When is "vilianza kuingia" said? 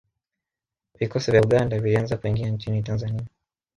1.79-2.49